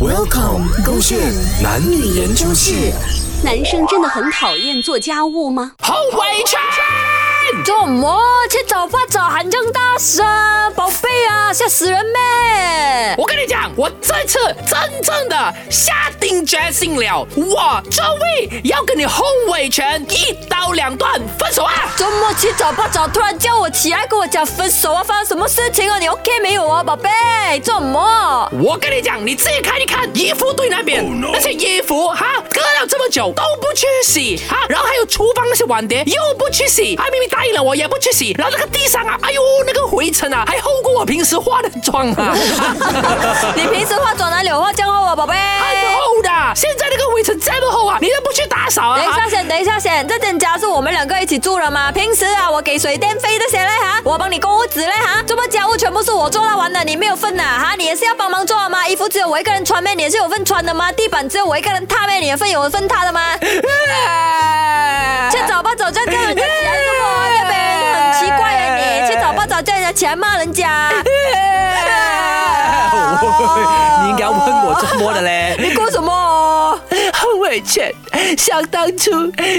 [0.00, 1.18] Welcome，勾线
[1.60, 2.92] 男女研究室。
[3.42, 5.72] 男生真的很讨厌做家务吗？
[5.82, 6.54] 后悔去！
[7.64, 8.16] 做么
[8.48, 10.24] 去找发找喊这样大声，
[10.76, 12.20] 宝贝啊，吓死人咩！
[13.16, 21.72] 我跟你讲，我这次真正的下定决心了，我这位要跟你后尾拳一刀两断，分手啊！
[21.96, 25.98] 周末去找发找，突然叫我起来跟我讲分手啊，发生什么事情啊？
[25.98, 27.10] 你 OK 没有啊，宝贝？
[27.62, 28.48] 做么？
[28.62, 42.36] 我跟你讲，你自己看一看衣服堆那边，那些衣服哈，隔了这么久都不去洗哈，然后还有厨房那些碗碟又不去洗，还明明答应了我也不去洗，然后那个地上啊，哎呦那个灰尘啊，还厚过我平时化的妆啊，
[43.56, 45.34] 你平时化妆哪里有化这样厚啊，宝贝？
[45.34, 48.98] 很厚的，现在那个灰尘这么厚啊，你都不去打扫啊？
[48.98, 51.90] 等一下先，等一下先，这间家是我们两个一起住了吗？
[51.92, 58.86] 平时啊，我给水电费这些嘞哈，我帮你购物纸嘞哈，这么家务全部是我做到完的，你没有份呐哈，你也是要帮忙做的吗？
[58.88, 59.94] 衣服只有我一个人穿咩？
[59.94, 60.90] 你也是有份穿的吗？
[60.92, 62.16] 地板只有我一个人踏咩？
[62.18, 63.20] 你的份有份踏的吗？
[65.30, 67.28] 去找吧找，这样叫 人家起来做么？
[67.36, 67.58] 那边
[67.94, 70.87] 很奇怪啊你，去找吧找，叫人家起来骂人家。
[74.18, 75.54] 你要问我怎么的嘞？
[75.60, 76.76] 你哭什么？
[76.90, 77.80] 很委屈，
[78.36, 79.12] 想当初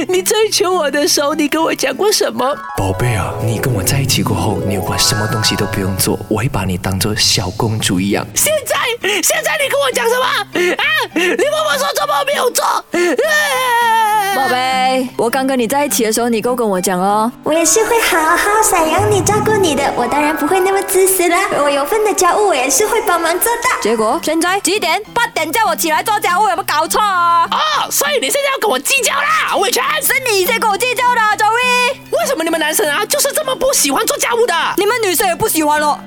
[0.10, 2.54] 你追求我的时候，你跟我讲过什么？
[2.76, 8.28] 宝贝啊，你跟我在一起过后，你管什么东西都不用做，我会把你当做小公主一样。
[8.36, 8.76] 现在
[9.24, 10.46] 现在你跟我讲什么啊？
[11.14, 12.66] 你问我说怎么没有做？
[14.40, 17.30] 宝贝，我刚跟你在一起的时候，你够跟我讲哦。
[17.44, 21.38] 我也是会好好赡养你、照顾你的，我当然不会那么自私啦。
[21.62, 23.64] 我有份的家务，我也是会帮忙做的。
[23.82, 25.02] 结果现在几点？
[25.14, 27.46] 八点叫我起来做家务，有没有搞错啊？
[27.52, 29.84] 哦，所以你现在要跟我计较啦，伟全。
[30.02, 32.16] 是你先跟我计较的，周一。
[32.16, 34.54] 为什么你们男生啊就是这么不喜欢做家务的？
[34.78, 36.00] 你们女生也不喜欢咯。